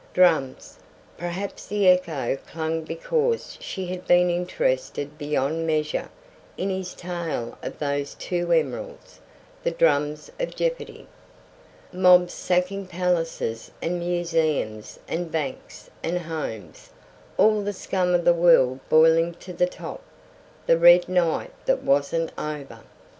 Drums! 0.15 0.79
Perhaps 1.15 1.67
the 1.67 1.87
echo 1.87 2.35
clung 2.47 2.81
because 2.81 3.55
she 3.61 3.85
had 3.85 4.07
been 4.07 4.31
interested 4.31 5.15
beyond 5.15 5.67
measure 5.67 6.09
in 6.57 6.71
his 6.71 6.95
tale 6.95 7.55
of 7.61 7.77
those 7.77 8.15
two 8.15 8.51
emeralds, 8.51 9.19
the 9.61 9.69
drums 9.69 10.31
of 10.39 10.55
jeopardy. 10.55 11.05
Mobs 11.93 12.33
sacking 12.33 12.87
palaces 12.87 13.69
and 13.79 13.99
museums 13.99 14.97
and 15.07 15.31
banks 15.31 15.91
and 16.01 16.17
homes; 16.17 16.89
all 17.37 17.61
the 17.61 17.71
scum 17.71 18.15
of 18.15 18.25
the 18.25 18.33
world 18.33 18.79
boiling 18.89 19.35
to 19.35 19.53
the 19.53 19.67
top; 19.67 20.01
the 20.65 20.79
Red 20.79 21.07
Night 21.07 21.53
that 21.67 21.83
wasn't 21.83 22.31
over. 22.39 22.79